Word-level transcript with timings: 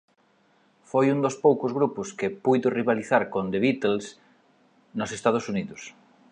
Foi 0.89 1.05
un 1.13 1.19
dos 1.25 1.35
poucos 1.45 1.71
grupos 1.77 2.07
que 2.19 2.35
puido 2.45 2.67
rivalizar 2.77 3.23
con 3.33 3.45
The 3.53 3.59
Beatles 3.65 4.05
nos 4.99 5.09
Estados 5.17 5.45
Unidos. 5.53 5.81